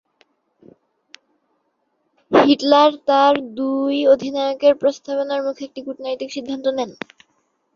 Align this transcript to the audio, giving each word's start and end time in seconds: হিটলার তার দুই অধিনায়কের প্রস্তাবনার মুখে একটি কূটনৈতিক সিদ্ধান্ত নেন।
হিটলার 2.31 2.91
তার 3.07 3.33
দুই 3.55 3.95
অধিনায়কের 4.07 4.73
প্রস্তাবনার 4.81 5.41
মুখে 5.45 5.63
একটি 5.67 5.81
কূটনৈতিক 5.85 6.29
সিদ্ধান্ত 6.33 6.65
নেন। 6.77 6.89